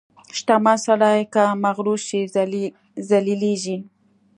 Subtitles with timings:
[0.37, 2.21] •شتمن سړی که مغرور شي،
[3.11, 3.77] ذلیلېږي.